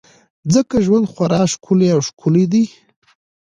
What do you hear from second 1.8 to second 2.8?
او ښکلی دی.